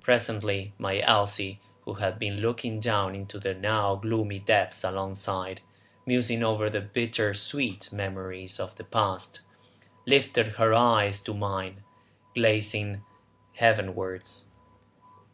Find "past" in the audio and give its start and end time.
8.84-9.40